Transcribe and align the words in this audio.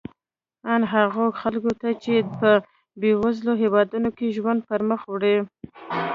ان 0.73 0.81
هغو 0.93 1.25
خلکو 1.41 1.71
ته 1.81 1.89
چې 2.03 2.13
په 2.39 2.51
بېوزلو 3.01 3.53
هېوادونو 3.63 4.09
کې 4.17 4.33
ژوند 4.35 4.59
پرمخ 4.69 5.01
وړي. 5.07 5.37